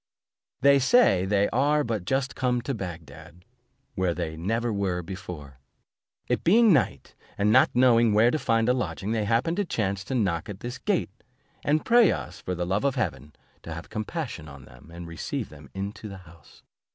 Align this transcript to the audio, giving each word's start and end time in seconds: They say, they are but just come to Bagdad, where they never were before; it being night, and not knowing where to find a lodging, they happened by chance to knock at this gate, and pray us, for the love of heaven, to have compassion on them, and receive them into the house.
They 0.61 0.79
say, 0.79 1.25
they 1.25 1.47
are 1.49 1.83
but 1.83 2.05
just 2.05 2.33
come 2.35 2.63
to 2.63 2.73
Bagdad, 2.73 3.45
where 3.93 4.15
they 4.15 4.35
never 4.35 4.73
were 4.73 5.03
before; 5.03 5.59
it 6.27 6.43
being 6.43 6.73
night, 6.73 7.13
and 7.37 7.51
not 7.51 7.69
knowing 7.75 8.11
where 8.11 8.31
to 8.31 8.39
find 8.39 8.67
a 8.67 8.73
lodging, 8.73 9.11
they 9.11 9.25
happened 9.25 9.57
by 9.57 9.63
chance 9.65 10.03
to 10.05 10.15
knock 10.15 10.49
at 10.49 10.61
this 10.61 10.79
gate, 10.79 11.11
and 11.63 11.85
pray 11.85 12.11
us, 12.11 12.41
for 12.41 12.55
the 12.55 12.65
love 12.65 12.83
of 12.83 12.95
heaven, 12.95 13.35
to 13.61 13.71
have 13.71 13.91
compassion 13.91 14.47
on 14.47 14.65
them, 14.65 14.89
and 14.91 15.05
receive 15.05 15.49
them 15.49 15.69
into 15.75 16.09
the 16.09 16.17
house. 16.17 16.63